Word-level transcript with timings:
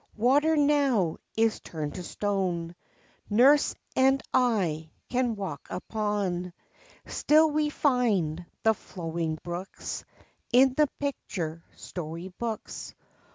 Water 0.17 0.57
now 0.57 1.17
is 1.37 1.59
turned 1.59 1.93
to 1.93 2.01
stone 2.01 2.73
Nurse 3.29 3.75
and 3.95 4.19
I 4.33 4.89
can 5.09 5.35
walk 5.35 5.67
upon; 5.69 6.53
Still 7.05 7.51
we 7.51 7.69
find 7.69 8.43
the 8.63 8.73
flowing 8.73 9.37
brooks 9.43 10.03
In 10.51 10.73
the 10.75 10.87
picture 10.97 11.63
story 11.75 12.29
books. 12.29 12.95